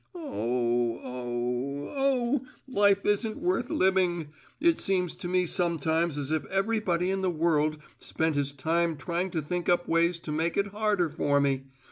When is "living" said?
3.69-4.29